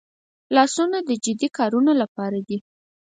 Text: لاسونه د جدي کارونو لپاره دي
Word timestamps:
لاسونه 0.55 0.97
د 1.03 1.11
جدي 1.23 1.47
کارونو 1.57 1.91
لپاره 2.01 2.39
دي 2.47 2.57